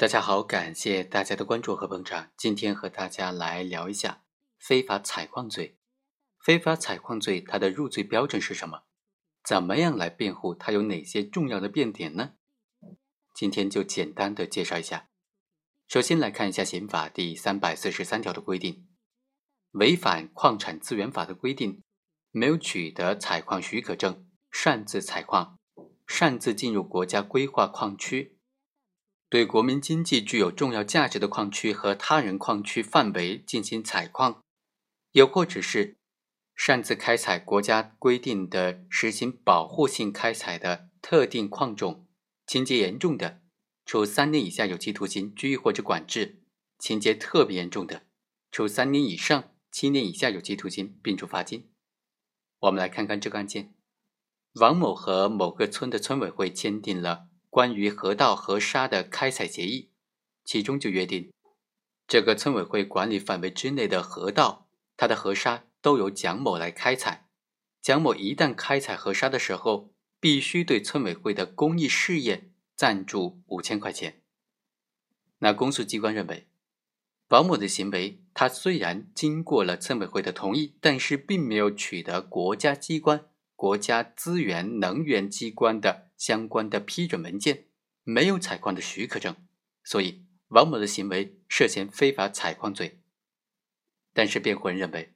[0.00, 2.30] 大家好，感谢大家的关注和捧场。
[2.34, 4.22] 今天和大家来聊一下
[4.58, 5.76] 非法采矿罪。
[6.42, 8.84] 非法采矿罪它的入罪标准是什么？
[9.44, 10.54] 怎么样来辩护？
[10.54, 12.30] 它有哪些重要的辩点呢？
[13.34, 15.10] 今天就简单的介绍一下。
[15.86, 18.88] 首先来看一下刑法第三百四十三条的规定：
[19.72, 21.82] 违反矿产资源法的规定，
[22.30, 25.58] 没有取得采矿许可证，擅自采矿，
[26.06, 28.38] 擅自进入国家规划矿区。
[29.30, 34.42] 对国民经济具有重要价值的矿区和他人矿区范围进行采矿，
[35.12, 35.98] 又或者是
[36.56, 42.08] 擅自开采国家规定的实行保护性开采的特定矿种，
[42.44, 43.40] 情节严重的，
[43.86, 46.40] 处三年以下有期徒刑、拘役或者管制；
[46.80, 48.02] 情节特别严重的，
[48.50, 51.70] 处三年以上七年以下有期徒刑，并处罚金。
[52.58, 53.72] 我们来看看这个案件：
[54.54, 57.29] 王某和某个村的村委会签订了。
[57.50, 59.90] 关于河道河沙的开采协议，
[60.44, 61.32] 其中就约定，
[62.06, 67.28] 这个村委会管理范围之内的河道，它的河沙都由蒋某来开采。
[67.82, 74.22] 蒋某一旦开采河沙的时候，必须对村委会的公益事业赞助五千块钱。
[75.38, 76.46] 那公诉机关认为，
[77.28, 83.26] 王某的行为，他虽然经过了村委会的同意，但是并没有取得国家机关。
[83.56, 87.64] 国家资源能源机关的相关的批准文件，
[88.04, 89.34] 没有采矿的许可证，
[89.82, 93.00] 所以王某的行为涉嫌非法采矿罪。
[94.12, 95.14] 但是辩护人认为，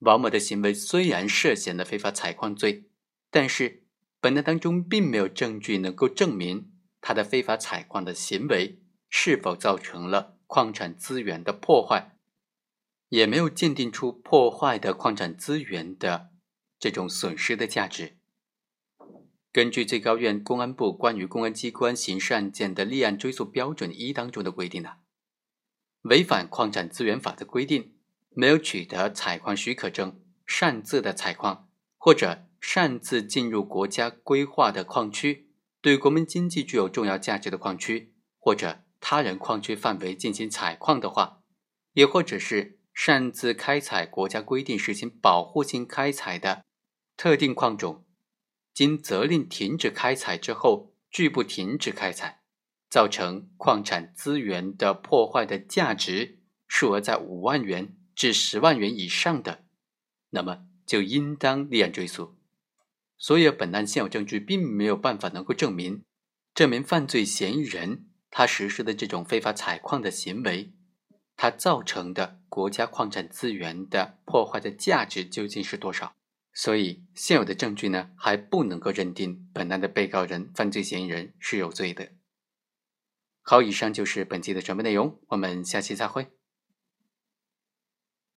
[0.00, 2.90] 王某的行为虽然涉嫌了非法采矿罪，
[3.30, 3.84] 但是
[4.20, 12.18] 本案当中并没有证据能够证明他的非法采矿的行为是否造成了矿产资源的破坏，
[13.08, 16.28] 也没有鉴定出破坏的矿产资源的。
[16.78, 18.18] 这种损失的价值，
[19.52, 24.92] 根据最高院公安部关于公安机关刑事案件的立案追诉标准一当中的规定呢，
[26.02, 27.92] 违反矿产资源法的规定，
[28.30, 31.68] 没有取得采矿许可证，擅自的采矿，
[31.98, 35.50] 或者擅自进入国家规划的矿区，
[35.82, 41.42] 对国民经济具有重要价值的矿区，或者他人矿区范围进行采矿的话，
[41.92, 46.64] 也或者是擅自开采国家规定实行保护性开采的。
[47.18, 48.06] 特定矿种
[48.74, 52.42] 经责令停止开采之后，拒不停止开采，
[52.88, 59.64] 造成矿产资源的破坏的价值数额在五万元至十万元以上的，
[60.30, 62.36] 那么就应当立案追诉。
[63.18, 66.02] 所以，本案现有证据并没有办法能够证明，
[66.54, 70.72] 这名犯罪嫌疑人他实施的这种非法采矿的行为，
[71.36, 76.14] 他造成的国家矿产资源的破坏的价值究竟是多少。
[76.54, 82.10] 所以，现有的证据呢，还不能够认定本案的被告人、犯罪嫌疑人是有罪的。
[83.40, 86.28] 好，以上就是本期的全部内容，我们下期再会。